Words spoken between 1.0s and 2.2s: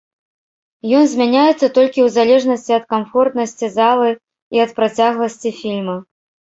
змяняецца толькі ў